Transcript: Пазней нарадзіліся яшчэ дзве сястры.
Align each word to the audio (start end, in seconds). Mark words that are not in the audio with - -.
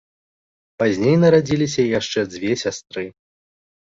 Пазней 0.83 1.17
нарадзіліся 1.23 1.85
яшчэ 1.99 2.19
дзве 2.31 2.57
сястры. 2.63 3.03